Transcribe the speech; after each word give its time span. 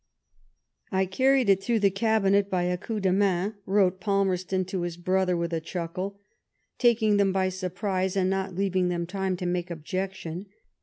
I 0.91 1.05
carried 1.05 1.47
it 1.47 1.61
through 1.61 1.81
the 1.81 1.91
Cabinet 1.91 2.49
by 2.49 2.63
a 2.63 2.75
coup 2.75 2.99
de 2.99 3.13
main 3.13 3.53
[wrote 3.67 3.99
Palmer 3.99 4.35
ston 4.35 4.65
to 4.65 4.81
his 4.81 4.97
brother, 4.97 5.37
with 5.37 5.53
a 5.53 5.61
chuckle] 5.61 6.19
taking 6.79 7.17
them 7.17 7.31
by 7.31 7.49
surprise 7.49 8.15
.and 8.17 8.27
not 8.27 8.55
leaving 8.55 8.87
them 8.89 9.05
time 9.05 9.37
to 9.37 9.45
make 9.45 9.69
objection. 9.69 10.47